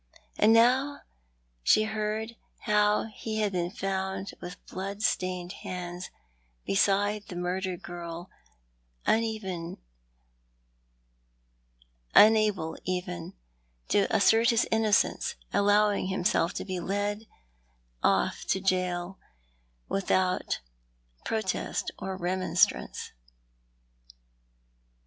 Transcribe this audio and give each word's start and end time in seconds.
And 0.39 0.51
now 0.51 1.01
she 1.61 1.83
heard 1.83 2.35
how 2.61 3.03
he 3.13 3.39
bad 3.39 3.51
been 3.51 3.69
found 3.69 4.33
with 4.41 4.57
blood 4.65 5.03
stained 5.03 5.53
bands 5.63 6.09
beside 6.65 7.27
tlie 7.27 7.37
murdered 7.37 7.83
girl, 7.83 8.27
unable 9.05 9.77
even 12.83 13.33
to 13.89 14.07
assert 14.15 14.49
his 14.49 14.67
innocence, 14.71 15.35
allowing 15.53 16.07
himself 16.07 16.55
to 16.55 16.65
be 16.65 16.79
led 16.79 17.27
off 18.01 18.43
to 18.45 18.59
gaol 18.59 19.19
without 19.87 20.61
protest 21.25 21.91
or 21.99 22.17
remonstrance. 22.17 23.11